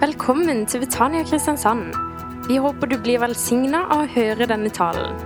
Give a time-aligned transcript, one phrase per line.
[0.00, 1.90] Velkommen til Betania Kristiansand.
[2.48, 5.18] Vi håper du blir velsigna av å høre denne talen.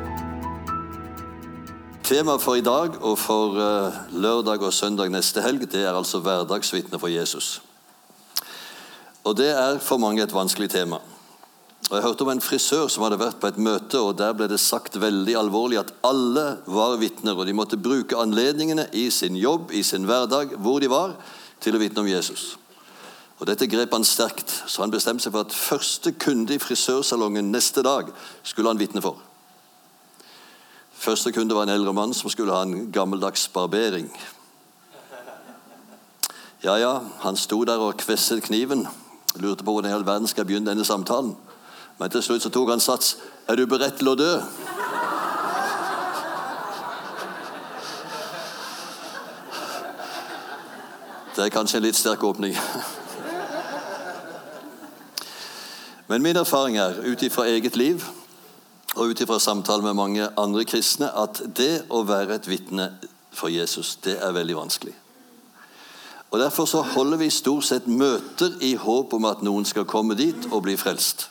[2.03, 6.19] Temaet for i dag og for eh, lørdag og søndag neste helg det er altså
[6.25, 7.61] hverdagsvitne for Jesus.
[9.23, 10.99] Og Det er for mange et vanskelig tema.
[11.93, 14.51] Og Jeg hørte om en frisør som hadde vært på et møte, og der ble
[14.51, 19.39] det sagt veldig alvorlig at alle var vitner, og de måtte bruke anledningene i sin
[19.39, 21.15] jobb, i sin hverdag, hvor de var,
[21.63, 22.57] til å vitne om Jesus.
[23.45, 27.51] Og Dette grep han sterkt, så han bestemte seg for at første kunde i frisørsalongen
[27.53, 28.09] neste dag
[28.41, 29.19] skulle han vitne for.
[30.97, 34.09] Første kunde var en eldre mann som skulle ha en gammeldags barbering.
[36.65, 38.87] Ja, ja, han sto der og kvesset kniven.
[39.37, 41.37] Lurte på hvordan i all verden skal begynne denne samtalen.
[42.01, 43.19] Men til slutt så tok han sats.
[43.45, 44.33] Er du beredt til å dø?
[51.37, 52.57] Det er kanskje en litt sterk åpning.
[56.09, 58.05] Men min erfaring er, ut ifra eget liv
[58.97, 62.91] og ut ifra samtaler med mange andre kristne, at det å være et vitne
[63.33, 64.95] for Jesus, det er veldig vanskelig.
[66.31, 70.17] Og Derfor så holder vi stort sett møter i håp om at noen skal komme
[70.19, 71.29] dit og bli frelst.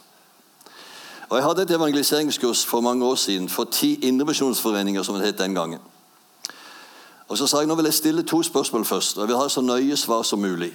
[1.29, 5.37] Og Jeg hadde et evangeliseringskurs for mange år siden for ti indremisjonsforeninger, som det het
[5.37, 5.79] den gangen.
[7.27, 9.49] Og Så sa jeg nå vil jeg stille to spørsmål først, og jeg vil ha
[9.49, 10.73] så nøye svar som mulig.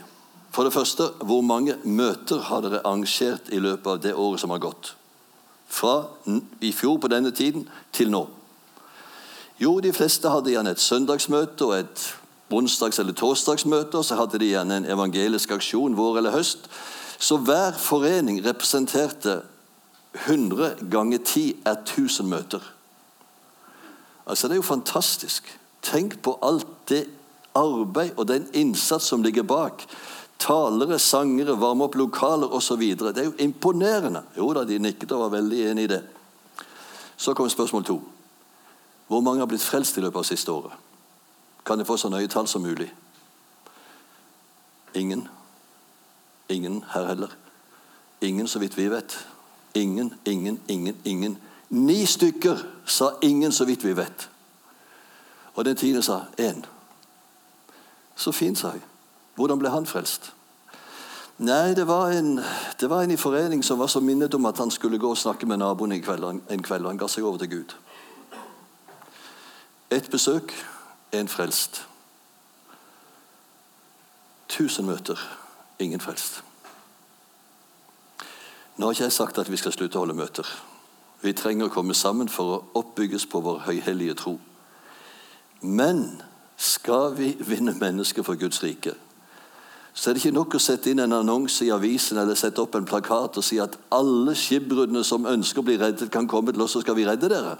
[0.51, 4.51] For det første, hvor mange møter har dere arrangert i løpet av det året som
[4.51, 4.95] har gått?
[5.69, 6.07] Fra
[6.65, 8.25] i fjor på denne tiden til nå.
[9.61, 12.07] Jo, de fleste hadde gjerne et søndagsmøte og et
[12.55, 16.69] onsdags- eller torsdagsmøte, og så hadde de gjerne en evangelisk aksjon vår eller høst.
[17.19, 19.43] Så hver forening representerte
[20.27, 22.63] 100 ganger 10 er 1000 møter.
[24.27, 25.59] Altså, Det er jo fantastisk.
[25.83, 27.07] Tenk på alt det
[27.55, 29.87] arbeid og den innsats som ligger bak
[30.39, 32.83] talere, sangere, varme opp lokaler osv.
[32.97, 34.23] Det er jo imponerende.
[34.37, 36.03] Jo da, de nikket og var veldig enig i det.
[37.17, 38.03] Så kom spørsmål to.
[39.09, 40.73] Hvor mange har blitt frelst i løpet av siste året?
[41.67, 42.89] Kan jeg få så nøye tall som mulig?
[44.95, 45.29] Ingen.
[46.49, 47.35] Ingen her heller.
[48.21, 49.19] Ingen, så vidt vi vet.
[49.75, 51.39] Ingen, ingen, ingen, ingen.
[51.69, 54.31] Ni stykker sa ingen, så vidt vi vet.
[55.55, 56.65] Og den tiende sa én.
[58.17, 58.83] Så fint, sa jeg.
[59.39, 60.33] Hvordan ble han frelst?
[61.39, 62.41] Nei, det var, en,
[62.81, 65.19] det var en i forening som var så minnet om at han skulle gå og
[65.19, 67.77] snakke med naboen en kveld, en kveld han ga seg over til Gud.
[69.95, 70.51] Ett besøk,
[71.15, 71.85] en frelst.
[74.51, 75.23] Tusen møter,
[75.79, 76.43] ingen frelst.
[78.77, 80.47] Nå har ikke jeg sagt at vi skal slutte å holde møter.
[81.23, 84.41] Vi trenger å komme sammen for å oppbygges på vår høyhellige tro.
[85.63, 86.09] Men
[86.59, 88.99] skal vi vinne mennesker for Guds rike,
[89.99, 92.77] så er det ikke nok å sette inn en annonse i avisen eller sette opp
[92.79, 96.63] en plakat og si at alle skipbruddene som ønsker å bli reddet, kan komme til
[96.63, 97.57] oss, så skal vi redde dere.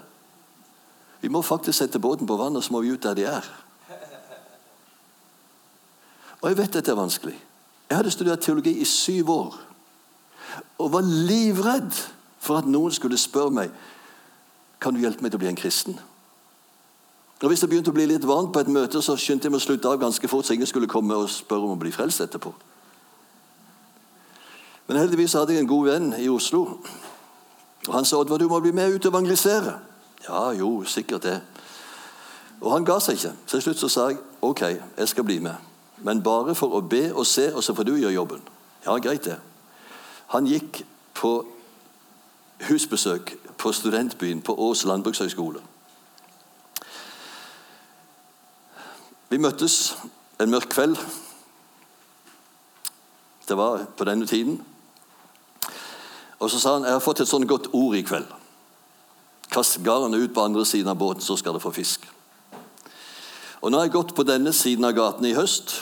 [1.19, 3.49] Vi må faktisk sette båten på vannet, så må vi ut der de er.
[6.39, 7.35] Og jeg vet dette er vanskelig.
[7.89, 9.59] Jeg hadde studert teologi i syv år
[10.79, 11.91] og var livredd
[12.39, 13.75] for at noen skulle spørre meg
[14.79, 15.99] kan du hjelpe meg til å bli en kristen.
[17.41, 19.61] Og Hvis det begynte å bli litt varmt på et møte, så skyndte jeg meg
[19.61, 22.19] å slutte av ganske fort, så ingen skulle komme og spørre om å bli frelst
[22.21, 22.51] etterpå.
[24.87, 26.65] Men heldigvis hadde jeg en god venn i Oslo.
[27.87, 29.77] Og Han sa Oddvar, du må bli med ut og evangelisere.
[30.27, 31.39] Ja, jo, sikkert det.
[32.61, 33.31] Og han ga seg ikke.
[33.45, 34.61] Så til slutt så sa jeg ok,
[34.97, 35.55] jeg skal bli med.
[36.03, 38.43] Men bare for å be og se, og så får du gjøre jobben.
[38.85, 39.37] Ja, greit det.
[40.35, 40.83] Han gikk
[41.15, 41.33] på
[42.67, 45.63] husbesøk på studentbyen på Ås landbrukshøgskole.
[49.29, 49.95] Vi møttes
[50.41, 50.97] en mørk kveld.
[53.47, 54.59] Det var på denne tiden.
[56.39, 58.29] Og så sa han jeg har fått et sånn godt ord i kveld.
[59.49, 62.05] Kast garnet ut på andre siden av båten, så skal det få fisk.
[63.61, 65.73] Og Nå har jeg gått på denne siden av gaten i høst,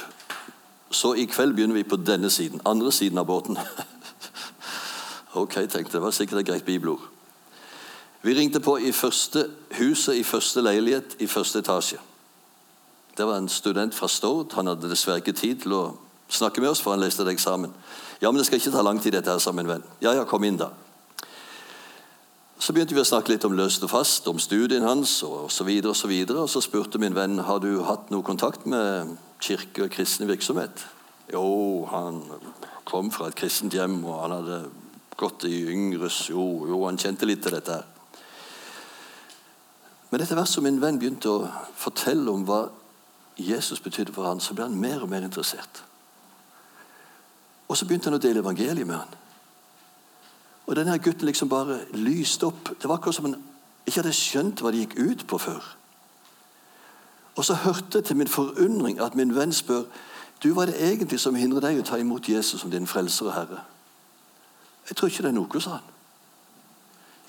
[0.91, 2.63] så i kveld begynner vi på denne siden.
[2.65, 3.59] Andre siden av båten.
[5.41, 5.91] ok, tenkte jeg.
[5.93, 7.03] Det var sikkert et greit bibelord.
[8.23, 9.45] Vi ringte på i første
[9.77, 11.99] huset i første leilighet i første etasje.
[13.17, 14.53] Det var en student fra Stord.
[14.53, 15.83] Han hadde dessverre ikke tid til å
[16.29, 17.71] snakke med oss, for han leste det eksamen.
[18.21, 19.85] Ja, men det skal ikke ta lang tid, dette her, sa min venn.
[20.01, 20.69] Ja, ja, kom inn, da.
[22.61, 25.65] Så begynte vi å snakke litt om løst og fast, om studien hans og så
[25.65, 26.41] videre og så videre.
[26.45, 30.85] Og så spurte min venn har du hatt noe kontakt med kirke og kristen virksomhet.
[31.33, 32.23] Jo, han
[32.87, 34.63] kom fra et kristent hjem, og han hadde
[35.17, 37.93] gått i yngres Jo, jo, han kjente litt til dette her.
[40.09, 41.47] Men etter hvert som min venn begynte å
[41.77, 42.67] fortelle om hva
[43.37, 45.83] Jesus betydde for han, så ble han mer og mer interessert.
[47.67, 49.15] Og så begynte han å dele evangeliet med han.
[50.67, 52.73] Og denne gutten liksom bare lyste opp.
[52.81, 53.37] Det var akkurat som han
[53.87, 55.63] ikke hadde skjønt hva det gikk ut på før.
[57.37, 59.85] Og så hørte jeg til min forundring at min venn spør
[60.43, 63.25] du, hva er det egentlig som hindrer deg å ta imot Jesus som din frelser
[63.29, 63.61] og herre.
[64.89, 65.93] Jeg tror ikke det er noe, sa han.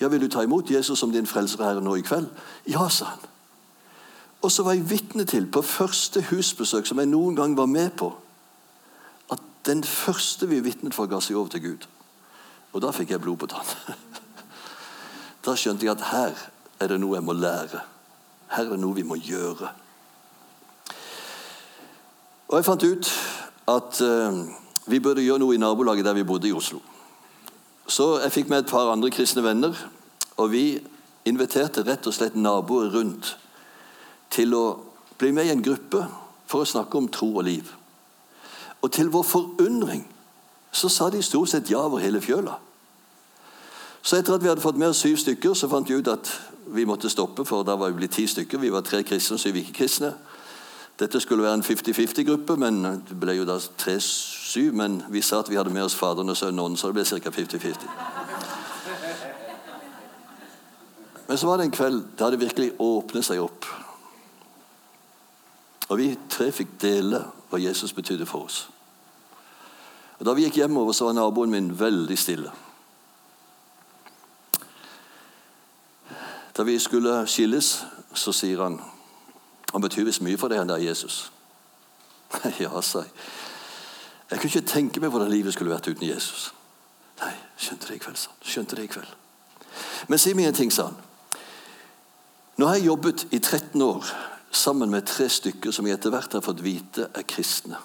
[0.01, 2.29] Ja, vil du ta imot Jesus som din frelser og herre nå i kveld?
[2.69, 3.25] Ja, sa han.
[4.43, 7.91] Og så var jeg vitne til, på første husbesøk som jeg noen gang var med
[7.99, 8.13] på,
[9.31, 11.89] at den første vi vitnet for, ga seg over til Gud.
[12.73, 13.75] Og da fikk jeg blod på tann.
[15.47, 16.41] Da skjønte jeg at her
[16.83, 17.81] er det noe jeg må lære.
[18.53, 19.71] Her er det noe vi må gjøre.
[22.49, 23.11] Og jeg fant ut
[23.71, 24.41] at uh,
[24.91, 26.83] vi burde gjøre noe i nabolaget der vi bodde i Oslo.
[27.89, 29.77] Så jeg fikk med et par andre kristne venner,
[30.37, 30.81] og vi
[31.29, 33.37] inviterte rett og slett naboer rundt
[34.31, 34.65] til å
[35.19, 36.05] bli med i en gruppe
[36.49, 37.73] for å snakke om tro og liv.
[38.83, 40.05] Og til vår forundring
[40.73, 42.59] så sa de stort sett ja over hele fjøla.
[44.03, 46.31] Så etter at vi hadde fått med oss syv stykker, så fant vi ut at
[46.69, 48.61] vi måtte stoppe, for da var vi blitt ti stykker.
[48.61, 50.13] Vi var tre kristne og syv ikke-kristne.
[50.99, 54.73] Dette skulle være en 50-50-gruppe, men det ble jo da 3-7.
[54.75, 57.05] Men vi sa at vi hadde med oss Faderen og Sønnen og så det ble
[57.07, 57.31] ca.
[57.31, 57.87] 50-50.
[61.29, 63.69] Men så var det en kveld da det virkelig åpnet seg opp.
[65.89, 68.69] Og vi tre fikk dele hva Jesus betydde for oss.
[70.19, 72.53] Og Da vi gikk hjemover, så var naboen min veldig stille.
[76.57, 78.81] Da vi skulle skilles, så sier han
[79.73, 81.31] Han betyr visst mye for deg, han der Jesus.
[82.61, 83.11] ja, sa jeg.
[84.31, 86.55] Jeg kunne ikke tenke meg hvordan livet skulle vært uten Jesus.
[87.21, 88.39] Nei, skjønte det i kveld, sa han.
[88.49, 89.13] Skjønte det i kveld.
[90.09, 90.97] Men si meg en ting, sa han.
[92.57, 94.09] Nå har jeg jobbet i 13 år
[94.51, 97.79] sammen med tre stykker som jeg etter hvert har fått vite er kristne.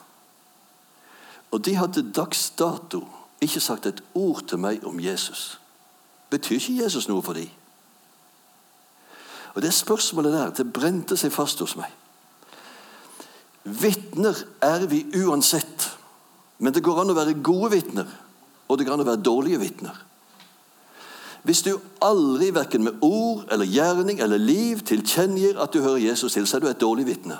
[1.54, 3.04] Og de hadde dags dato
[3.44, 5.60] ikke sagt et ord til meg om Jesus.
[6.32, 7.50] Betyr ikke Jesus noe for dem?
[9.54, 11.92] Og Det spørsmålet der det brente seg fast hos meg.
[13.64, 15.92] Vitner er vi uansett.
[16.58, 18.08] Men det går an å være gode vitner,
[18.68, 19.98] og det går an å være dårlige vitner.
[21.44, 26.34] Hvis du aldri verken med ord eller gjerning eller liv tilkjennegir at du hører Jesus
[26.34, 27.40] til, så er du et dårlig vitne.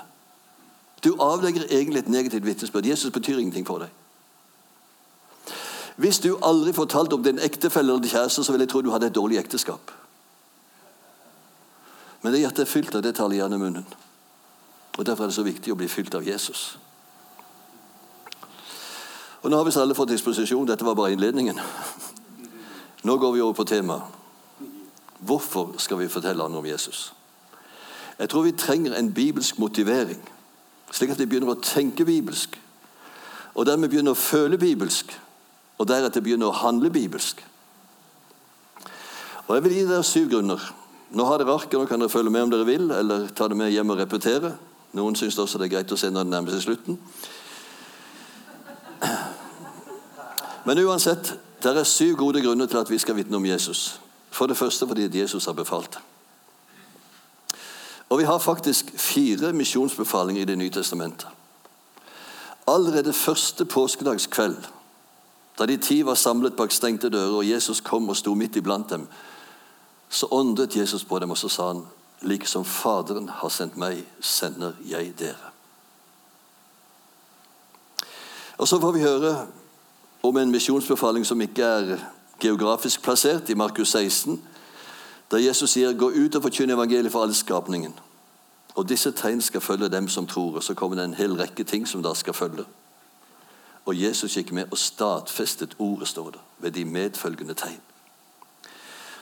[1.04, 2.86] Du avlegger egentlig et negativt vitnesbyrd.
[2.86, 3.88] Jesus betyr ingenting for deg.
[5.96, 9.06] Hvis du aldri fortalte om din ektefelle eller kjæreste, så vil jeg tro du hadde
[9.06, 9.90] et dårlig ekteskap.
[12.22, 13.86] Men det hjertet er fylt av, det taler gjerne munnen.
[14.98, 16.78] Og Derfor er det så viktig å bli fylt av Jesus.
[19.42, 20.66] Og Nå har vi alle fått disposisjon.
[20.66, 21.60] Dette var bare innledningen.
[23.04, 24.02] Nå går vi over på temaet.
[25.24, 27.12] Hvorfor skal vi fortelle andre om Jesus?
[28.18, 30.20] Jeg tror vi trenger en bibelsk motivering,
[30.92, 32.60] slik at vi begynner å tenke bibelsk.
[33.54, 35.12] Og dermed begynner å føle bibelsk,
[35.78, 37.44] og deretter begynner å handle bibelsk.
[39.46, 40.72] Og Jeg vil gi dere syv grunner
[41.14, 43.56] nå har dere arket, nå kan dere følge med om dere vil, eller ta det
[43.58, 44.54] med hjem og repetere.
[44.98, 46.98] Noen syns også det er greit å se når det nærmer seg slutten.
[50.66, 51.34] Men uansett,
[51.72, 54.00] det er syv gode grunner til at vi skal vitne om Jesus.
[54.30, 56.00] For det første fordi Jesus har befalt det.
[58.08, 61.28] Og vi har faktisk fire misjonsbefalinger i Det nye testamentet.
[62.66, 64.56] Allerede første påskedagskveld,
[65.58, 68.90] da de ti var samlet bak stengte dører, og Jesus kom og sto midt iblant
[68.90, 69.08] dem,
[70.08, 71.86] så åndet Jesus på dem, og så sa han,
[72.22, 75.52] like som Faderen har sendt meg, sender jeg dere.
[78.58, 79.46] Og Så får vi høre
[80.24, 81.98] om en misjonsbefaling som ikke er
[82.40, 84.42] geografisk plassert, i Markus 16,
[85.30, 88.00] der Jesus sier 'Gå ut og forkynn evangeliet for all skapningen'.
[88.74, 90.54] Og disse tegn skal følge dem som tror.
[90.54, 92.64] Og så kommer det en hel rekke ting som da skal følge.
[93.86, 97.80] Og Jesus gikk med og stadfestet ordet, står det, ved de medfølgende tegn.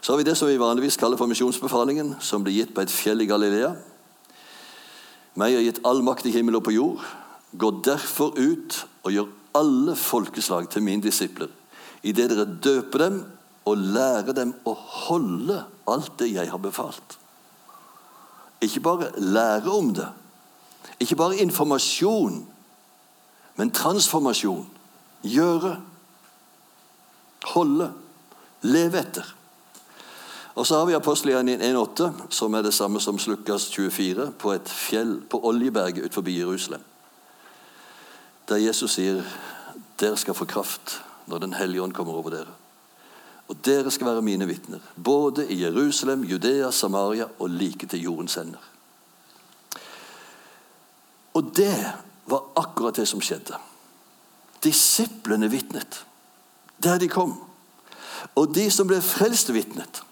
[0.01, 2.91] Så har vi det som vi vanligvis kaller for misjonsbefalingen, som ble gitt på et
[2.91, 3.75] fjell i Galilea.
[5.35, 7.01] Meg er gitt all makt i himmel og på jord.
[7.59, 11.51] Gå derfor ut og gjør alle folkeslag til mine disipler,
[12.03, 13.19] idet dere døper dem
[13.69, 17.19] og lærer dem å holde alt det jeg har befalt.
[18.63, 20.09] Ikke bare lære om det,
[21.01, 22.43] ikke bare informasjon,
[23.57, 24.67] men transformasjon.
[25.23, 25.77] Gjøre,
[27.55, 27.93] holde,
[28.63, 29.35] leve etter.
[30.55, 34.69] Og så har vi apostelgjerningen 1,8, som er det samme som Slukkas 24, på et
[34.69, 36.83] fjell på Oljeberget utenfor Jerusalem.
[38.49, 39.23] Der Jesus sier
[40.01, 42.55] dere skal få kraft når Den hellige ånd kommer over dere.
[43.49, 48.37] Og dere skal være mine vitner, både i Jerusalem, Judea, Samaria og like til jordens
[48.37, 48.63] ender.
[51.35, 51.93] Og det
[52.27, 53.59] var akkurat det som skjedde.
[54.65, 56.05] Disiplene vitnet
[56.83, 57.37] der de kom.
[58.35, 60.03] Og de som ble frelst, vitnet.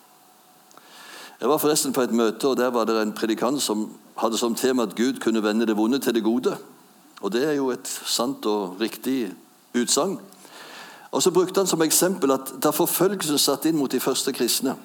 [1.40, 3.88] Jeg var forresten på et møte, og der var det en predikant som
[4.20, 6.56] hadde som tema at Gud kunne vende det vonde til det gode.
[7.20, 9.32] Og det er jo et sant og riktig
[9.76, 10.18] utsagn.
[11.10, 14.76] Og så brukte han som eksempel at da forfølgelsen satt inn mot de første kristne,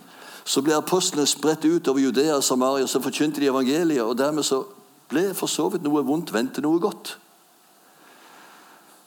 [0.45, 4.45] så ble apostlene spredt ut over Judea og Samaria, så forkynte de evangeliet, og dermed
[4.45, 4.61] så
[5.09, 7.15] ble for så vidt noe vondt vendt til noe godt.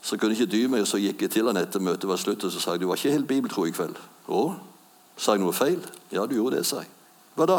[0.02, 2.44] Så kunne ikke dy meg, og så gikk jeg til han etter møtet var slutt
[2.47, 3.99] og så sa jeg, du var ikke helt bibeltro i kveld.
[4.30, 4.42] Å?
[5.18, 5.82] Sa jeg noe feil?
[6.14, 6.90] Ja, du gjorde det, sa jeg.
[7.38, 7.58] Hva da?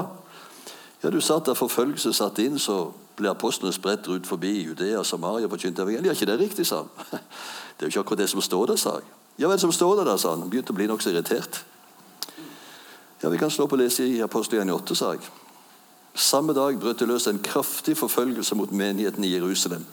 [1.04, 5.00] Ja, Du sa at da forfølgelse satt inn, så ble apostlene spredt ut forbi Judea
[5.00, 5.46] og Samaria.
[5.46, 6.06] og forkynte evangeliet.
[6.06, 6.90] Ja, ikke det riktig, sa han.
[7.80, 9.06] Det er jo ikke akkurat det som står der, sa jeg.
[9.40, 10.42] Ja, hva er det som står der, da, sa han.
[10.44, 11.62] Han begynte å bli nokså irritert.
[13.24, 15.24] Ja, Vi kan slå på å lese i Apostelgjerningen 8, sa jeg.
[16.16, 19.86] Samme dag brøt det løs en kraftig forfølgelse mot menigheten i Jerusalem.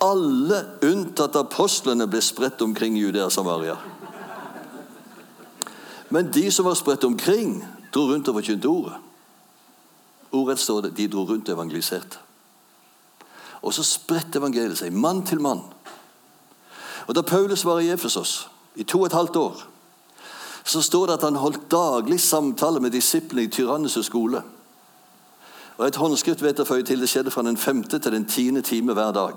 [0.00, 3.76] Alle unntatt apostlene ble spredt omkring Judea og Samaria.
[6.08, 7.58] Men de som var spredt omkring,
[7.92, 8.96] dro rundt og forkynte ordet.
[10.34, 12.23] Ordrett står det de dro rundt og evangeliserte.
[13.64, 15.62] Og så spredte evangeliet seg, mann til mann.
[17.08, 19.62] Og Da Paulus var i Efesos i to og et halvt år,
[20.64, 24.42] så står det at han holdt daglig samtale med disiplene i Tyrannes skole.
[25.76, 28.62] Og Et håndskrift vet jeg føye til det skjedde fra den femte til den tiende
[28.62, 29.34] time hver dag.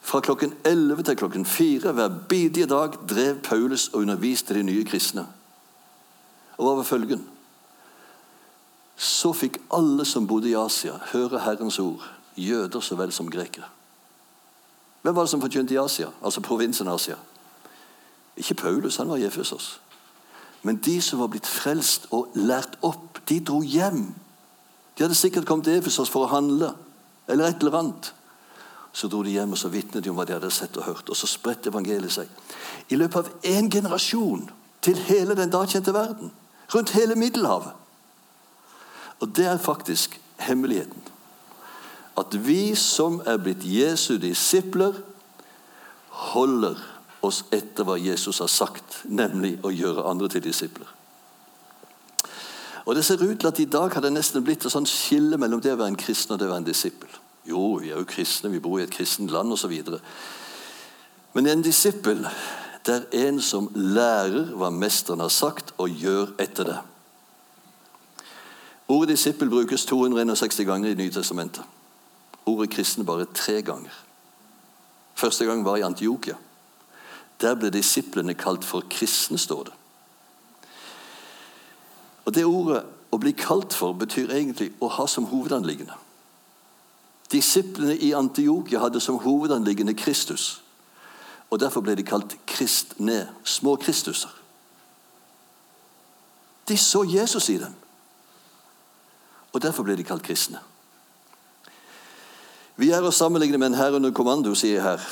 [0.00, 4.84] Fra klokken 11 til klokken fire hver bidige dag drev Paulus og underviste de nye
[4.84, 5.26] kristne.
[6.58, 7.26] Og hva var følgen?
[8.96, 12.02] Så fikk alle som bodde i Asia, høre Herrens ord,
[12.38, 13.68] jøder så vel som grekere.
[15.02, 17.16] Hvem var det som forkynte i Asia, altså provinsen Asia?
[18.36, 19.80] Ikke Paulus, han var i Efesos.
[20.62, 24.14] Men de som var blitt frelst og lært opp, de dro hjem.
[24.98, 26.72] De hadde sikkert kommet til Efesos for å handle
[27.28, 28.12] eller et eller annet.
[28.92, 31.10] Så dro de hjem og så vitnet de om hva de hadde sett og hørt.
[31.10, 32.30] Og så spredte evangeliet seg.
[32.90, 34.48] I løpet av én generasjon
[34.82, 36.32] til hele den da kjente verden.
[36.74, 37.76] Rundt hele Middelhavet.
[39.20, 41.07] Og det er faktisk hemmeligheten.
[42.18, 44.96] At vi som er blitt Jesu disipler,
[46.34, 46.78] holder
[47.22, 50.88] oss etter hva Jesus har sagt, nemlig å gjøre andre til disipler.
[52.88, 55.36] Og Det ser ut til at i dag har det nesten blitt et sånt skille
[55.36, 57.10] mellom det å være en kristen og det å være en disippel.
[57.48, 59.74] Jo, vi er jo kristne, vi bor i et kristent land osv.
[61.36, 62.24] Men en disippel
[62.88, 66.78] det er en som lærer hva mesteren har sagt, og gjør etter det.
[68.88, 71.77] Ordet disippel brukes 261 ganger i Nytestamentet.
[72.48, 73.92] Ordet kristen bare tre ganger.
[75.14, 76.36] Første gang var i Antiokia.
[77.40, 79.72] Der ble disiplene kalt for kristne, står det.
[82.24, 85.94] Og Det ordet å bli kalt for betyr egentlig å ha som hovedanliggende.
[87.32, 90.62] Disiplene i Antiokia hadde som hovedanliggende Kristus.
[91.50, 94.32] Og Derfor ble de kalt kristne, små Kristuser.
[96.68, 97.74] De så Jesus i dem.
[99.52, 100.60] Og Derfor ble de kalt kristne.
[102.78, 105.06] Vi er å sammenligne med en hær under kommando, sier jeg her.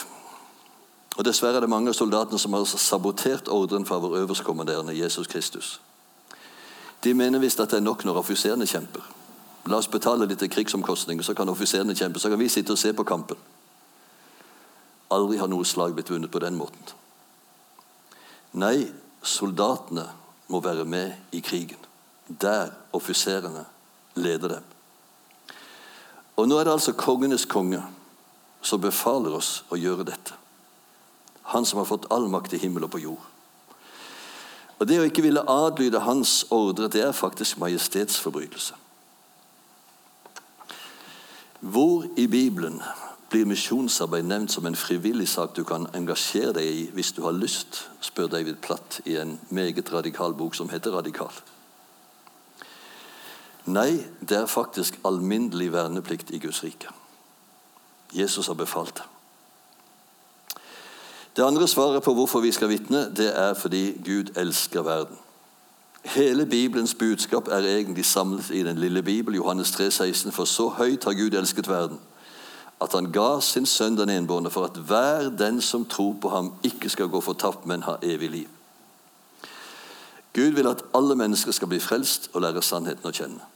[1.16, 5.26] Og Dessverre er det mange av soldatene som har sabotert ordren fra vår øverstkommanderende Jesus
[5.26, 5.80] Kristus.
[7.02, 9.02] De mener visst at det er nok når offiserene kjemper.
[9.66, 12.22] La oss betale litt krigsomkostninger, så kan offiserene kjempe.
[12.22, 13.40] Så kan vi sitte og se på kampen.
[15.10, 16.94] Aldri har noe slag blitt vunnet på den måten.
[18.62, 18.86] Nei,
[19.26, 20.06] soldatene
[20.54, 21.82] må være med i krigen.
[22.28, 23.66] Der offiserene
[24.14, 24.75] leder dem.
[26.36, 27.80] Og Nå er det altså kongenes konge
[28.62, 30.34] som befaler oss å gjøre dette.
[31.54, 33.22] Han som har fått all makt i himmel og på jord.
[34.78, 38.74] Og Det å ikke ville adlyde hans ordre, det er faktisk majestetsforbrytelse.
[41.60, 42.82] Hvor i Bibelen
[43.30, 47.34] blir misjonsarbeid nevnt som en frivillig sak du kan engasjere deg i hvis du har
[47.34, 51.55] lyst, spør David Platt i en meget radikal bok som heter 'Radikal'.
[53.66, 56.88] Nei, det er faktisk alminnelig verneplikt i Guds rike.
[58.14, 59.02] Jesus har befalt det.
[61.36, 65.16] Det andre svaret på hvorfor vi skal vitne, det er fordi Gud elsker verden.
[66.04, 70.32] Hele Bibelens budskap er egentlig samlet i den lille Bibel, Johannes 3, 16.
[70.32, 71.98] For så høyt har Gud elsket verden,
[72.80, 76.52] at han ga sin sønn den enbårne, for at hver den som tror på ham,
[76.62, 78.48] ikke skal gå fortapt, men ha evig liv.
[80.34, 83.55] Gud vil at alle mennesker skal bli frelst og lære sannheten å kjenne.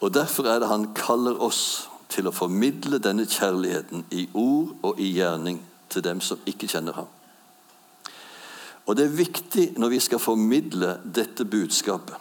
[0.00, 5.00] Og Derfor er det han kaller oss til å formidle denne kjærligheten i ord og
[5.00, 5.60] i gjerning
[5.92, 7.10] til dem som ikke kjenner ham.
[8.86, 12.16] Og Det er viktig når vi skal formidle dette budskapet,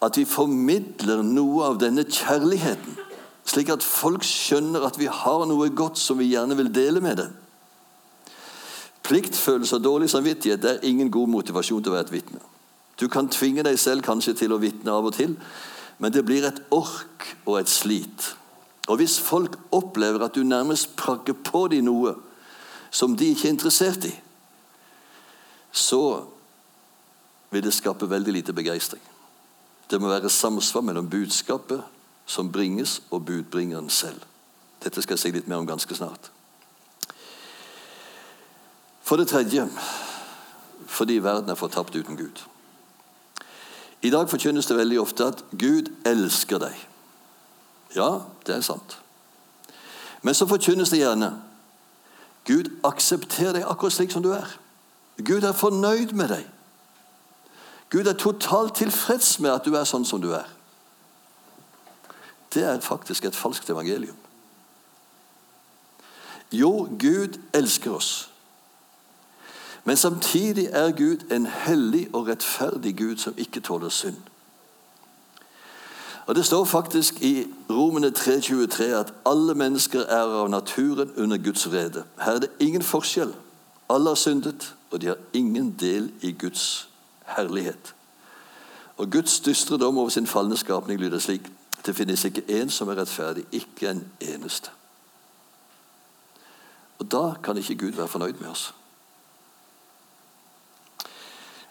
[0.00, 2.96] at vi formidler noe av denne kjærligheten,
[3.44, 7.16] slik at folk skjønner at vi har noe godt som vi gjerne vil dele med
[7.20, 7.34] dem.
[9.02, 12.40] Pliktfølelse og dårlig samvittighet det er ingen god motivasjon til å være et vitne.
[13.00, 15.34] Du kan tvinge deg selv kanskje til å vitne av og til,
[16.00, 18.32] men det blir et ork og et slit.
[18.88, 22.14] Og hvis folk opplever at du nærmest prakker på dem noe
[22.90, 24.14] som de ikke er interessert i,
[25.70, 26.24] så
[27.50, 29.02] vil det skape veldig lite begeistring.
[29.90, 31.82] Det må være samsvar mellom budskapet
[32.26, 34.22] som bringes, og budbringeren selv.
[34.84, 36.30] Dette skal jeg si litt mer om ganske snart.
[39.02, 39.66] For det tredje
[40.90, 42.40] fordi verden er fortapt uten Gud.
[44.02, 46.76] I dag forkynnes det veldig ofte at Gud elsker deg.
[47.96, 48.96] Ja, det er sant.
[50.22, 51.34] Men så forkynnes det gjerne
[52.48, 54.48] Gud aksepterer deg akkurat slik som du er.
[55.20, 56.46] Gud er fornøyd med deg.
[57.90, 60.48] Gud er totalt tilfreds med at du er sånn som du er.
[62.54, 64.16] Det er faktisk et falskt evangelium.
[66.50, 68.29] Jo, Gud elsker oss.
[69.84, 74.16] Men samtidig er Gud en hellig og rettferdig Gud som ikke tåler synd.
[76.26, 81.70] Og Det står faktisk i Romene 3,23 at alle mennesker er av naturen under Guds
[81.70, 82.04] vrede.
[82.20, 83.34] Her er det ingen forskjell.
[83.88, 86.88] Alle har syndet, og de har ingen del i Guds
[87.26, 87.94] herlighet.
[88.96, 91.50] Og Guds dystre dom over sin falne skapning lyder slik
[91.86, 94.70] det finnes ikke én som er rettferdig, ikke en eneste.
[96.98, 98.74] Og Da kan ikke Gud være fornøyd med oss.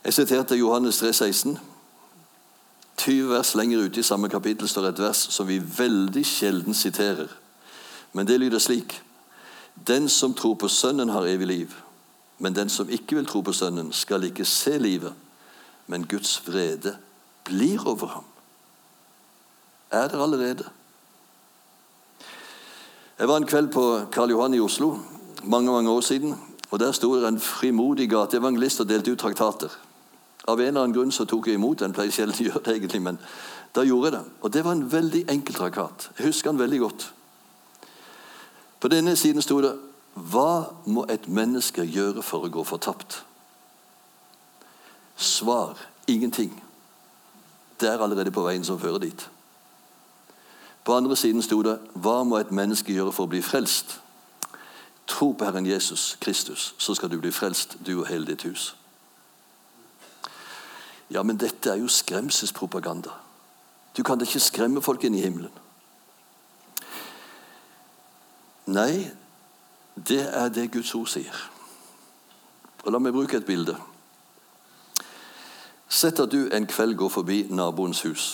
[0.03, 1.59] Jeg siterte Johannes 3, 16.
[2.97, 7.27] 20 vers lenger ute i samme kapittel står et vers som vi veldig sjelden siterer.
[8.13, 9.01] Men det lyder slik.:
[9.87, 11.75] Den som tror på Sønnen, har evig liv.
[12.39, 15.13] Men den som ikke vil tro på Sønnen, skal ikke se livet,
[15.87, 16.97] men Guds vrede
[17.43, 18.23] blir over ham.
[19.91, 20.69] Er der allerede?
[23.19, 24.97] Jeg var en kveld på Karl Johan i Oslo
[25.43, 26.35] mange mange år siden.
[26.71, 29.69] og Der sto det en frimodig gateevangelist og delte ut traktater.
[30.49, 31.93] Av en eller annen grunn så tok jeg imot den.
[31.93, 33.19] pleier sjelden å gjøre det egentlig, men
[33.75, 34.23] da gjorde jeg det.
[34.41, 36.09] Og det var en veldig enkel trakat.
[36.17, 37.13] Jeg husker den veldig godt.
[38.79, 39.75] På denne siden sto det
[40.15, 43.21] Hva må et menneske gjøre for å gå fortapt?
[45.15, 46.51] Svar ingenting.
[47.79, 49.29] Det er allerede på veien som fører dit.
[50.83, 53.99] På andre siden sto det Hva må et menneske gjøre for å bli frelst?
[55.07, 58.73] Tro på Herren Jesus Kristus, så skal du bli frelst, du og hele ditt hus.
[61.09, 63.15] Ja, men dette er jo skremselspropaganda.
[63.97, 65.53] Du kan da ikke skremme folk inn i himmelen.
[68.69, 69.09] Nei,
[69.97, 71.39] det er det Guds ord sier.
[72.85, 73.75] Og La meg bruke et bilde.
[75.89, 78.27] Sett at du en kveld går forbi naboens hus.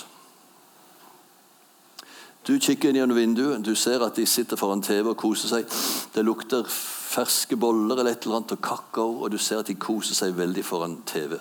[2.46, 5.72] Du kikker inn gjennom vinduet, du ser at de sitter foran TV og koser seg.
[6.14, 9.80] Det lukter ferske boller eller et eller annet og kakao, og du ser at de
[9.80, 11.40] koser seg veldig foran TV.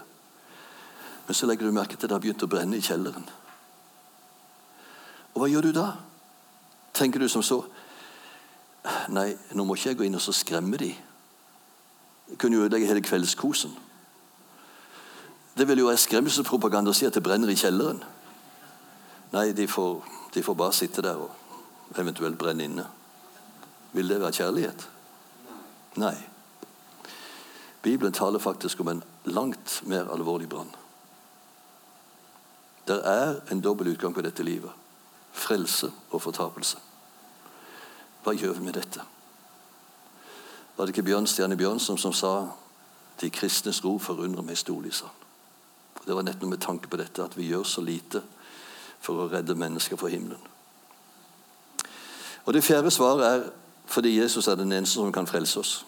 [1.27, 3.25] Men så legger du merke til at det har begynt å brenne i kjelleren.
[5.35, 5.87] Og hva gjør du da?
[6.95, 7.65] Tenker du som så
[9.09, 10.91] Nei, nå må ikke jeg gå inn og så skremme de.
[12.29, 13.73] Jeg kunne jo ødelegge hele kveldskosen.
[15.57, 18.03] Det vil jo være skremselspropaganda å si at det brenner i kjelleren.
[19.33, 22.85] Nei, de får, de får bare sitte der og eventuelt brenne inne.
[23.97, 24.87] Vil det være kjærlighet?
[26.05, 26.15] Nei.
[27.83, 30.73] Bibelen taler faktisk om en langt mer alvorlig brann.
[32.87, 34.71] Det er en dobbel utgang på dette livet.
[35.33, 36.79] Frelse og fortapelse.
[38.25, 39.01] Hva gjør vi med dette?
[40.77, 42.49] Var det ikke Bjørnstjerne Bjørnson som sa
[43.21, 45.15] 'De kristnes ro forundrer meg storlig', sa han.
[46.07, 48.23] Det var nettopp med tanke på dette at vi gjør så lite
[49.01, 50.41] for å redde mennesker fra himmelen.
[52.45, 53.51] Og Det fjerde svaret er
[53.87, 55.85] fordi Jesus er den eneste som kan frelse oss.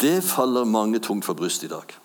[0.00, 1.99] Det faller mange tungt for brystet i dag.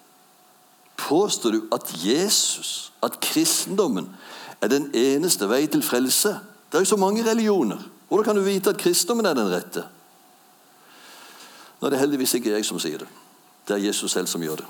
[0.97, 4.09] Påstår du at Jesus, at kristendommen,
[4.61, 6.37] er den eneste vei til frelse?
[6.71, 7.81] Det er jo så mange religioner.
[8.07, 9.83] Hvordan kan du vite at kristendommen er den rette?
[11.79, 13.09] Nå er det heldigvis ikke jeg som sier det.
[13.67, 14.67] Det er Jesus selv som gjør det.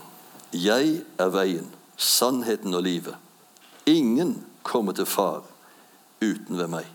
[0.55, 3.15] Jeg er veien, sannheten og livet.
[3.85, 5.43] Ingen kommer til Far
[6.23, 6.85] uten ved meg.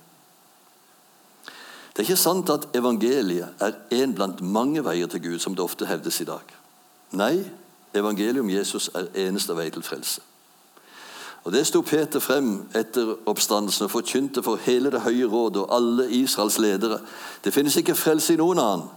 [1.91, 5.65] Det er ikke sant at evangeliet er en blant mange veier til Gud, som det
[5.65, 6.55] ofte hevdes i dag.
[7.19, 7.35] Nei,
[7.95, 10.21] evangeliet om Jesus er eneste vei til frelse.
[11.45, 15.71] Og Det sto Peter frem etter oppstandelsen og forkynte for hele det høye råd og
[15.75, 17.01] alle Israels ledere.
[17.45, 18.91] Det finnes ikke frelse i noen annen,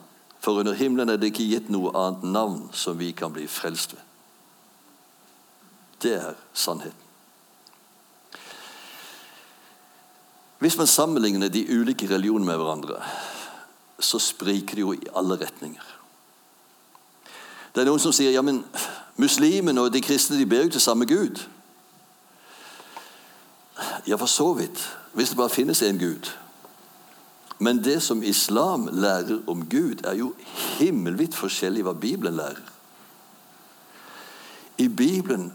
[0.43, 3.95] for under himmelen er det ikke gitt noe annet navn som vi kan bli frelst
[3.95, 4.03] ved.
[6.03, 6.99] Det er sannheten.
[10.59, 12.99] Hvis man sammenligner de ulike religionene med hverandre,
[13.99, 15.83] så spriker de jo i alle retninger.
[17.73, 18.61] Det er noen som sier ja, men
[19.17, 21.41] muslimene og de kristne de ber jo til samme Gud.
[24.07, 24.81] Ja, for så vidt.
[25.13, 26.29] Hvis det bare finnes én Gud.
[27.59, 30.33] Men det som islam lærer om Gud, er jo
[30.79, 32.61] himmelvidt forskjellig hva Bibelen lærer.
[34.77, 35.53] I Bibelen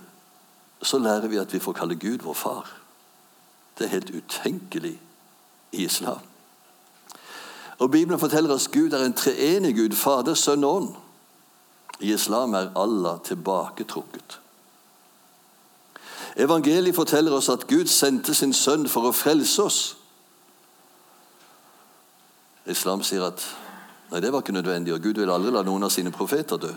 [0.82, 2.70] så lærer vi at vi får kalle Gud vår far.
[3.78, 5.00] Det er helt utenkelig
[5.72, 6.22] i islam.
[7.78, 10.94] Og Bibelen forteller oss at Gud er en treenig Gud, Fader, Sønn og Ånd.
[12.00, 14.40] I islam er Allah tilbaketrukket.
[16.38, 19.78] Evangeliet forteller oss at Gud sendte sin sønn for å frelse oss.
[22.68, 23.42] Islam sier at
[24.12, 26.70] nei, det var ikke nødvendig, og Gud vil aldri la noen av sine profeter dø.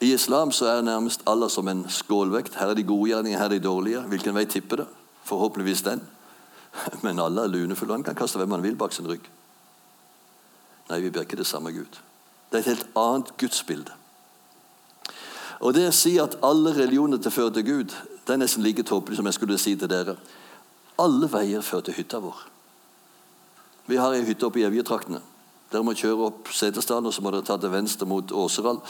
[0.00, 2.54] I islam så er nærmest Allah som en skålvekt.
[2.54, 4.04] Her er de gode gjerninger, her er de dårlige.
[4.06, 4.86] Hvilken vei tipper det?
[5.26, 6.04] Forhåpentligvis den.
[7.04, 7.98] Men alle er lunefulle.
[7.98, 9.26] Han kan kaste hvem han vil bak sin rygg.
[10.88, 12.00] Nei, vi ber ikke det samme Gud.
[12.48, 13.92] Det er et helt annet gudsbilde.
[15.60, 17.96] Og det å si at alle religioner til fører til Gud,
[18.26, 20.14] det er nesten like tåpelig som jeg skulle si til dere.
[20.98, 22.44] Alle veier fører til hytta vår.
[23.88, 25.20] Vi har ei hytte oppe i Evjetraktene.
[25.72, 28.80] Dere må kjøre opp Setesdalen, og så må dere ta til venstre mot Åseral.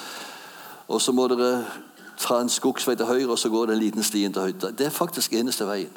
[0.88, 1.64] Og så må dere
[2.18, 4.70] ta en skogsvei til høyre, og så går det en liten sti inn til hytta.
[4.70, 5.94] Det er faktisk eneste veien.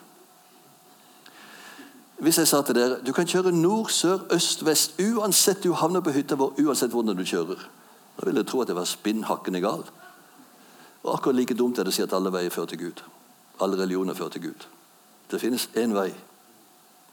[2.21, 6.03] Hvis jeg sa til dere du kan kjøre nord, sør, øst, vest uansett du havner
[6.05, 7.63] på hytta vår, uansett hvordan du kjører,
[8.17, 9.81] da ville jeg tro at jeg var spinn hakkende gal.
[11.01, 13.01] Og akkurat like dumt er det å si at alle veier fører til Gud.
[13.65, 14.67] Alle religioner fører til Gud.
[15.31, 16.11] Det finnes én vei,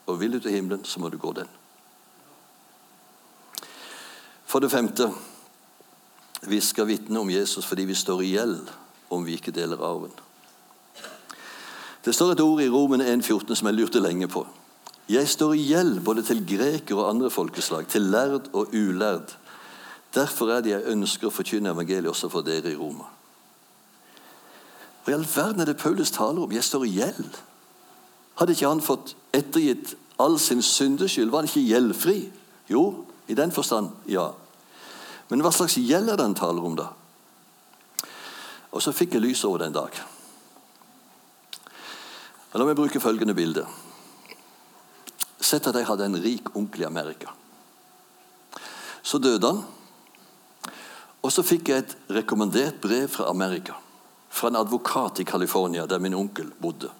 [0.06, 1.48] og vil du til himmelen, så må du gå den.
[4.44, 5.08] For det femte
[6.48, 8.68] vi skal vitne om Jesus fordi vi står i gjeld
[9.08, 10.12] om vi ikke deler arven.
[12.04, 14.44] Det står et ord i Romen 1,14 som jeg lurte lenge på.
[15.08, 19.36] Jeg står i gjeld både til grekere og andre folkeslag, til lærd og ulærd.
[20.14, 23.08] Derfor er det jeg ønsker å forkynne evangeliet også for dere i Roma.
[25.04, 26.52] Hva i all verden er det Paulus taler om?
[26.52, 27.40] Jeg står i gjeld.
[28.36, 31.32] Hadde ikke han fått ettergitt all sin syndeskyld?
[31.32, 32.18] Var han ikke gjeldfri?
[32.68, 32.84] Jo,
[33.28, 34.28] i den forstand, ja.
[35.32, 36.90] Men hva slags gjeld er det han taler om, da?
[38.76, 40.00] Og så fikk jeg lys over det en dag.
[42.52, 43.64] La meg bruke følgende bilde.
[45.40, 47.32] Sett at jeg hadde en rik onkel i Amerika.
[49.02, 49.62] Så døde han.
[51.22, 53.76] Og så fikk jeg et rekommandert brev fra Amerika.
[54.28, 56.90] Fra en advokat i California, der min onkel bodde.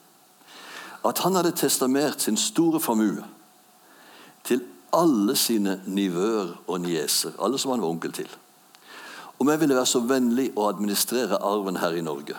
[1.07, 3.25] At han hadde testamert sin store formue
[4.45, 8.29] til alle sine nivøer og nieser, alle som han var onkel til.
[9.39, 12.39] Om jeg ville være så vennlig å administrere arven her i Norge.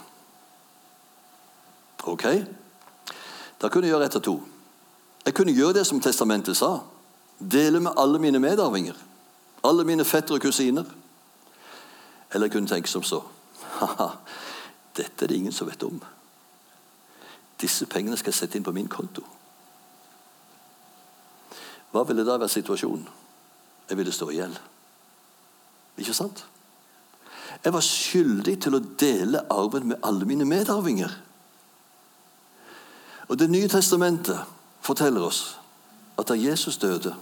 [2.09, 2.25] Ok?
[3.61, 4.39] Da kunne jeg gjøre ett av to.
[5.29, 6.79] Jeg kunne gjøre det som testamentet sa.
[7.37, 8.95] Dele med alle mine medarvinger.
[9.63, 10.87] Alle mine fetter og kusiner.
[12.33, 13.19] Eller jeg kunne tenke som så.
[13.77, 14.07] Haha,
[14.97, 16.01] dette er det ingen som vet om.
[17.61, 19.21] Disse pengene skal jeg sette inn på min konto.
[21.93, 23.05] Hva ville da vært situasjonen?
[23.85, 24.57] Jeg ville stå i gjeld.
[26.01, 26.45] Ikke sant?
[27.61, 31.19] Jeg var skyldig til å dele arven med alle mine medarvinger.
[33.29, 35.59] Og Det nye testamentet forteller oss
[36.19, 37.15] at da Jesus døde,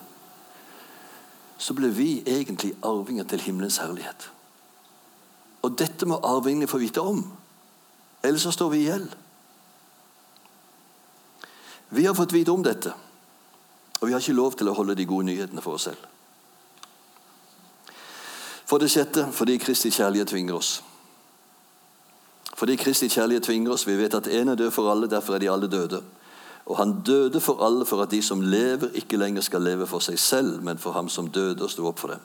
[1.58, 4.32] så ble vi egentlig arvinger til himmelens herlighet.
[5.62, 7.24] Og dette må arvingene få vite om.
[8.24, 9.10] Ellers så står vi i gjeld.
[11.90, 12.94] Vi har fått vite om dette.
[14.00, 16.04] Og vi har ikke lov til å holde de gode nyhetene for oss selv.
[18.68, 20.72] For det sjette fordi Kristi kjærlighet tvinger oss.
[22.58, 23.88] Fordi Kristi kjærlighet tvinger oss.
[23.88, 26.02] Vi vet at én er død for alle, derfor er de alle døde.
[26.68, 30.04] Og han døde for alle for at de som lever, ikke lenger skal leve for
[30.04, 32.20] seg selv, men for ham som døde og sto opp for dem.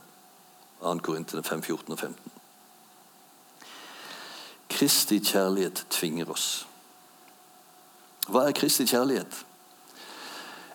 [0.83, 0.99] 2.
[0.99, 2.33] Korintene 5, 14 og 15.
[4.69, 6.67] Kristi kjærlighet tvinger oss.
[8.29, 9.45] Hva er Kristi kjærlighet?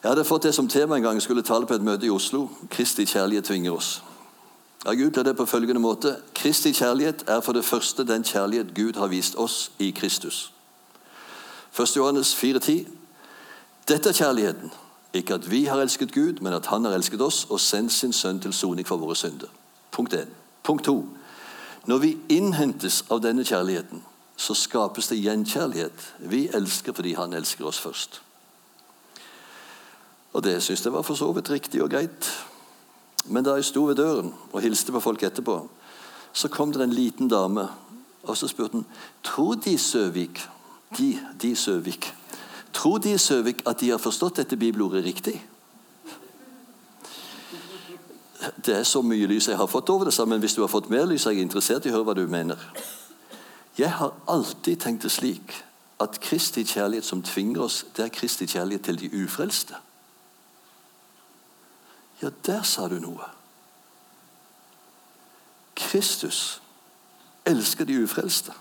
[0.03, 2.09] Jeg hadde fått det som tema en gang jeg skulle tale på et møte i
[2.09, 2.47] Oslo.
[2.71, 4.03] Kristi kjærlighet tvinger oss.
[4.85, 6.15] Jeg utla det på følgende måte.
[6.35, 10.53] Kristi kjærlighet er for det første den kjærlighet Gud har vist oss i Kristus.
[11.79, 11.97] 1.
[11.97, 12.96] Johannes 4,10.
[13.87, 14.71] Dette er kjærligheten.
[15.13, 18.13] Ikke at vi har elsket Gud, men at Han har elsket oss og sendt sin
[18.13, 19.47] sønn til soning for våre synder.
[19.91, 20.27] Punkt 1.
[20.63, 21.05] Punkt 2.
[21.85, 24.03] Når vi innhentes av denne kjærligheten,
[24.37, 26.13] så skapes det gjenkjærlighet.
[26.19, 28.21] Vi elsker fordi Han elsker oss først.
[30.33, 32.31] Og det syns jeg var for så vidt riktig og greit.
[33.25, 35.69] Men da jeg sto ved døren og hilste på folk etterpå,
[36.33, 37.67] så kom det en liten dame,
[38.23, 38.85] og så spurte hun
[39.23, 40.47] tror de Søvik
[40.97, 42.13] de, de Søvik,
[42.77, 45.39] tror de i Søvik at de har forstått dette bibelordet riktig?
[48.65, 50.89] det er så mye lys jeg har fått over det, men hvis du har fått
[50.89, 52.61] mer lys, er jeg interessert i å høre hva du mener.
[53.77, 55.55] Jeg har alltid tenkt det slik
[56.01, 59.79] at Kristi kjærlighet som tvinger oss, det er Kristi kjærlighet til de ufrelste.
[62.21, 63.25] Ja, der sa du noe.
[65.77, 66.61] Kristus
[67.45, 68.53] elsker de ufrelste.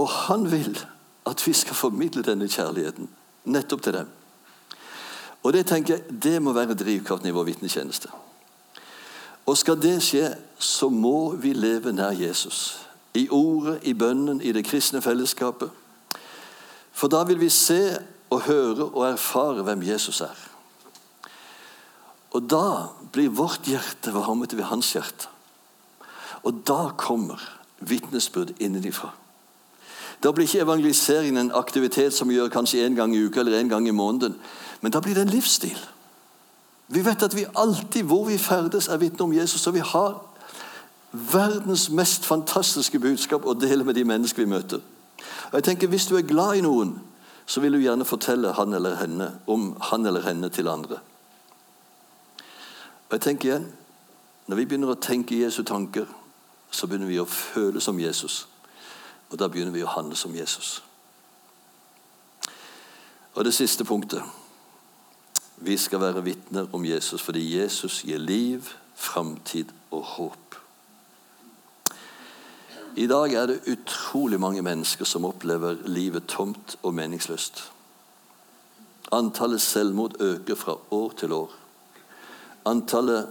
[0.00, 0.78] Og han vil
[1.26, 3.08] at vi skal formidle denne kjærligheten
[3.44, 4.08] nettopp til dem.
[5.42, 8.08] Og Det tenker jeg, det må være drivkraften i vår vitnetjeneste.
[9.46, 12.80] Og Skal det skje, så må vi leve nær Jesus.
[13.14, 15.70] I ordet, i bønnen, i det kristne fellesskapet.
[16.92, 17.98] For da vil vi se
[18.30, 20.38] og høre og erfare hvem Jesus er.
[22.34, 25.28] Og da blir vårt hjerte varmet ved hans hjerte.
[26.42, 27.38] Og da kommer
[27.78, 29.12] vitnesbyrd innenfra.
[30.24, 33.58] Da blir ikke evangeliseringen en aktivitet som vi gjør kanskje én gang i uka eller
[33.58, 34.36] en gang i måneden.
[34.80, 35.78] Men da blir det en livsstil.
[36.88, 39.66] Vi vet at vi alltid hvor vi ferdes, er vitne om Jesus.
[39.66, 40.24] Og vi har
[41.12, 44.80] verdens mest fantastiske budskap å dele med de mennesker vi møter.
[45.52, 47.00] Og jeg tenker, Hvis du er glad i noen,
[47.46, 50.98] så vil du gjerne fortelle han eller henne om han eller henne til andre.
[53.08, 53.72] Og jeg tenker igjen,
[54.46, 56.04] Når vi begynner å tenke Jesu tanker,
[56.70, 58.46] så begynner vi å føle som Jesus.
[59.30, 60.82] Og da begynner vi å handle som Jesus.
[63.34, 64.22] Og det siste punktet
[65.56, 70.56] Vi skal være vitner om Jesus fordi Jesus gir liv, framtid og håp.
[72.96, 77.64] I dag er det utrolig mange mennesker som opplever livet tomt og meningsløst.
[79.12, 81.50] Antallet selvmord øker fra år til år.
[82.64, 83.28] Antallet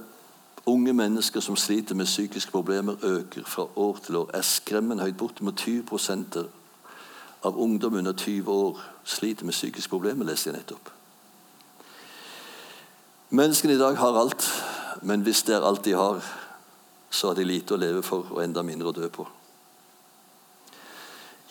[0.66, 4.30] unge mennesker som sliter med psykiske problemer, øker fra år til år.
[4.34, 5.18] Er skremmende høyt.
[5.18, 6.44] Bortimot 20%
[7.44, 10.90] av ungdom under 20 år sliter med psykiske problemer, leste jeg nettopp.
[13.30, 14.46] Menneskene i dag har alt,
[15.02, 16.24] men hvis det er alt de har,
[17.10, 19.26] så har de lite å leve for og enda mindre å dø på.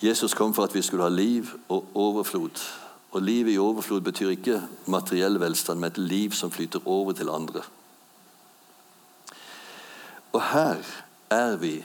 [0.03, 2.63] Jesus kom for at vi skulle ha liv og overflod.
[3.13, 7.31] Og liv i overflod betyr ikke materiell velstand, men et liv som flyter over til
[7.31, 7.63] andre.
[10.33, 10.81] Og her
[11.31, 11.77] er vi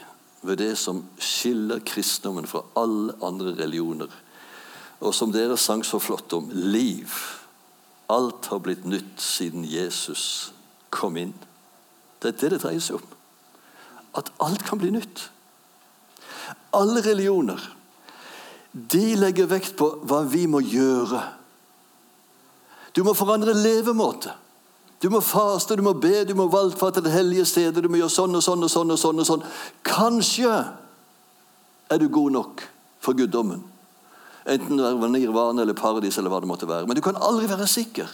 [0.42, 4.08] ved det som skiller kristendommen fra alle andre religioner.
[5.00, 7.12] Og som dere sang så flott om liv.
[8.10, 10.52] Alt har blitt nytt siden Jesus
[10.90, 11.34] kom inn.
[12.22, 13.10] Det er det det dreier seg om.
[14.18, 15.28] At alt kan bli nytt.
[16.74, 17.60] Alle religioner
[18.72, 21.22] de legger vekt på hva vi må gjøre.
[22.94, 24.32] Du må forandre levemåte.
[25.02, 27.82] Du må faste, du må be, du må valgfatte det hellige stedet.
[27.82, 28.90] Du må gjøre sånn og sånn og sånn.
[28.90, 29.44] og sånn og sånn.
[29.86, 30.52] Kanskje
[31.90, 32.64] er du god nok
[33.00, 33.62] for guddommen.
[34.48, 36.86] Enten det er nirvana eller paradis eller hva det måtte være.
[36.86, 38.10] Men du kan aldri være sikker.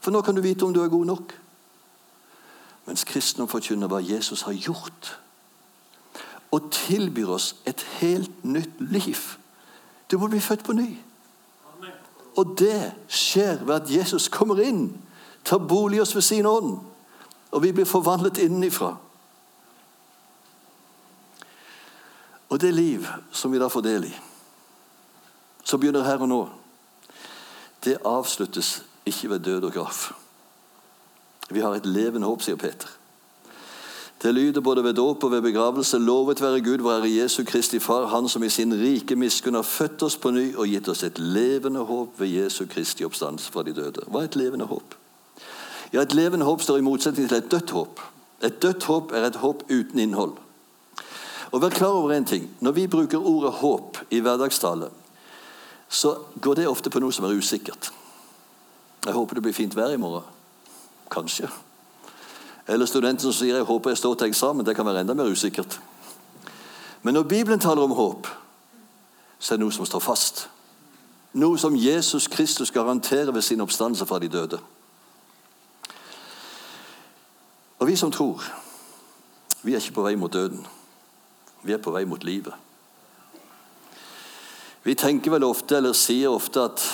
[0.00, 1.36] For nå kan du vite om du er god nok.
[2.86, 5.12] Mens kristendom forkynner hva Jesus har gjort.
[6.52, 9.20] Og tilbyr oss et helt nytt liv
[10.12, 10.90] du må bli født på ny.
[12.36, 14.90] Og det skjer ved at Jesus kommer inn,
[15.44, 16.78] tar bolig i oss ved sin ånd,
[17.50, 18.96] og vi blir forvandlet innenfra.
[22.48, 24.14] Og det liv som vi da får del i,
[25.64, 26.40] som begynner her og nå,
[27.84, 30.10] det avsluttes ikke ved død og graf.
[31.50, 32.88] Vi har et levende håp, sier Peter.
[34.22, 35.98] Det lyder både ved dåp og ved begravelse.
[35.98, 39.62] Lovet være Gud, vår Herre Jesu Kristi Far, Han som i sin rike miskunn har
[39.62, 43.62] født oss på ny og gitt oss et levende håp ved Jesu Kristi oppstandelse fra
[43.62, 44.06] de døde.
[44.06, 44.94] Hva er et levende håp?
[45.92, 48.00] Ja, Et levende håp står i motsetning til et dødt håp.
[48.42, 50.32] Et dødt håp er et håp uten innhold.
[51.52, 52.48] Og Vær klar over en ting.
[52.60, 54.88] Når vi bruker ordet håp i hverdagstale,
[55.88, 57.92] så går det ofte på noe som er usikkert.
[59.04, 60.24] Jeg håper det blir fint vær i morgen.
[61.10, 61.48] Kanskje.
[62.68, 64.64] Eller studenten som sier 'jeg håper jeg står til eksamen'.
[64.64, 65.80] Det kan være enda mer usikkert.
[67.02, 68.26] Men når Bibelen taler om håp,
[69.38, 70.48] så er det noe som står fast.
[71.32, 74.58] Noe som Jesus Kristus garanterer ved sin oppstandelse fra de døde.
[77.82, 78.44] Og vi som tror,
[79.62, 80.60] vi er ikke på vei mot døden.
[81.66, 82.54] Vi er på vei mot livet.
[84.84, 86.84] Vi tenker vel ofte, eller sier ofte, at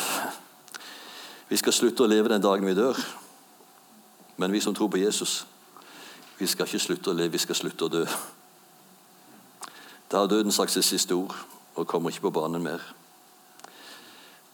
[1.50, 2.96] vi skal slutte å leve den dagen vi dør.
[4.40, 5.42] Men vi som tror på Jesus,
[6.38, 8.06] vi skal ikke slutte å leve, vi skal slutte å dø.
[10.08, 11.36] Da har døden sagt sitt siste ord
[11.76, 12.80] og kommer ikke på banen mer.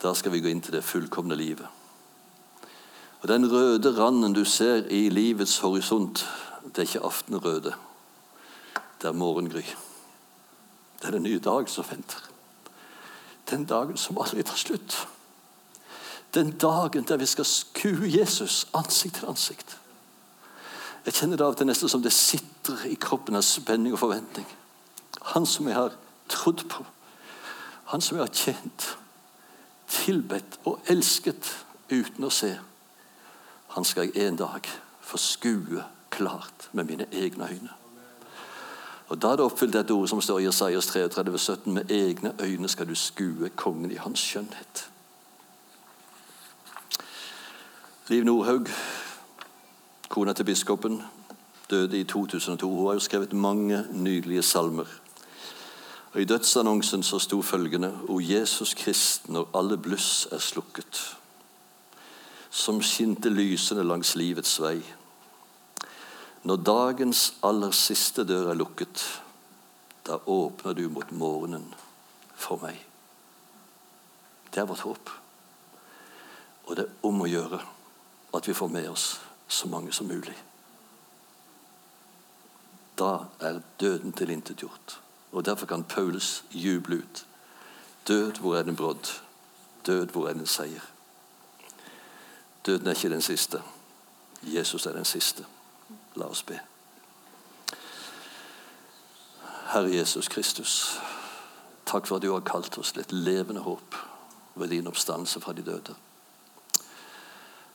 [0.02, 1.83] Da skal vi gå inn til det fullkomne livet.
[3.24, 6.26] Og Den røde randen du ser i livets horisont,
[6.64, 7.72] det er ikke aftenrøde.
[9.00, 9.62] Det er morgengry.
[11.00, 12.20] Det er den nye dagen som venter.
[13.50, 15.08] Den dagen som aldri tar slutt.
[16.34, 19.78] Den dagen der vi skal skue Jesus ansikt til ansikt.
[21.06, 24.02] Jeg kjenner det av og til nesten som det sitter i kroppen av spenning og
[24.04, 24.46] forventning.
[25.32, 25.96] Han som jeg har
[26.28, 26.84] trodd på,
[27.84, 28.86] han som jeg har tjent,
[29.88, 31.54] tilbedt og elsket
[31.88, 32.52] uten å se,
[33.74, 34.60] han skal jeg en dag
[35.00, 37.70] få skue klart med mine egne øyne.
[39.08, 41.72] Og Da er det oppfylt dette ordet som står i Jesajas 33, 17.
[41.74, 44.90] Med egne øyne skal du skue kongen i hans skjønnhet.
[48.08, 48.68] Liv Nordhaug,
[50.08, 51.02] kona til biskopen,
[51.70, 52.70] døde i 2002.
[52.70, 54.86] Hun har jo skrevet mange nydelige salmer.
[56.12, 61.16] Og I dødsannonsen så sto følgende O Jesus Krist, når alle bluss er slukket,
[62.54, 64.78] som skinte lysende langs livets vei.
[66.46, 69.02] Når dagens aller siste dør er lukket,
[70.06, 71.66] da åpner du mot morgenen
[72.38, 72.78] for meg.
[74.54, 75.10] Det er vårt håp.
[76.68, 77.58] Og det er om å gjøre
[78.38, 79.08] at vi får med oss
[79.50, 80.36] så mange som mulig.
[82.94, 85.00] Da er døden tilintetgjort.
[85.34, 87.26] Og derfor kan Paulus juble ut.
[88.06, 89.10] Død, hvor er den brodd?
[89.86, 90.93] Død, hvor er den seier?
[92.66, 93.62] Døden er ikke den siste.
[94.42, 95.46] Jesus er den siste.
[96.14, 96.60] La oss be.
[99.72, 101.00] Herre Jesus Kristus,
[101.86, 103.96] takk for at du har kalt oss et levende håp
[104.54, 105.94] ved din oppstandelse fra de døde.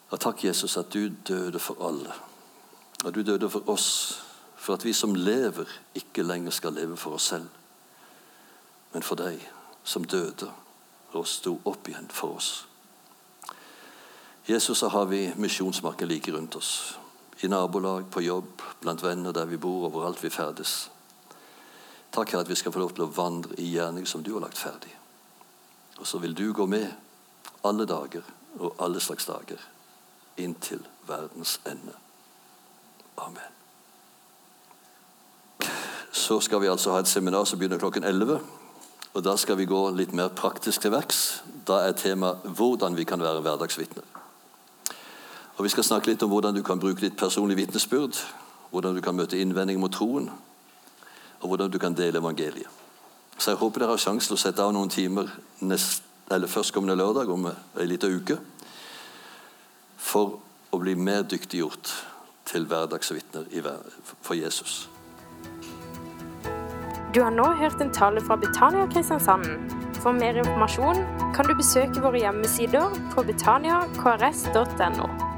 [0.10, 2.14] Og takk, Jesus, at du døde for alle.
[3.06, 4.22] At du døde for oss,
[4.56, 7.50] for at vi som lever, ikke lenger skal leve for oss selv,
[8.94, 9.44] men for deg
[9.84, 10.52] som døde
[11.12, 12.69] og sto opp igjen for oss.
[14.50, 16.98] Jesus, så har vi misjonsmarken like rundt oss
[17.40, 20.90] i nabolag, på jobb, blant venner der vi bor, overalt vi ferdes.
[22.10, 24.42] Takk, Herre, at vi skal få lov til å vandre i gjerning som du har
[24.42, 24.92] lagt ferdig.
[26.02, 26.90] Og så vil du gå med
[27.62, 28.26] alle dager
[28.58, 29.62] og alle slags dager
[30.42, 31.94] inntil verdens ende.
[33.22, 33.54] Amen.
[36.12, 38.40] Så skal vi altså ha et seminar som begynner klokken 11.
[39.14, 41.44] Og Da skal vi gå litt mer praktisk til verks.
[41.68, 44.19] Da er temaet 'Hvordan vi kan være hverdagsvitner'.
[45.60, 48.16] Og Vi skal snakke litt om hvordan du kan bruke ditt personlige vitnesbyrd,
[48.72, 50.30] hvordan du kan møte innvendinger mot troen,
[51.42, 52.68] og hvordan du kan dele evangeliet.
[53.38, 55.28] Så jeg håper dere har sjanse til å sette av noen timer
[55.60, 58.38] nest, eller førstkommende lørdag om ei lita uke
[59.98, 60.38] for
[60.72, 61.92] å bli mer dyktiggjort
[62.46, 63.52] til hverdagsvitner
[64.22, 64.88] for Jesus.
[67.14, 69.76] Du har nå hørt en tale fra Betania Kristiansand.
[70.00, 71.04] For mer informasjon
[71.36, 75.29] kan du besøke våre hjemmesider på betaniakrs.no.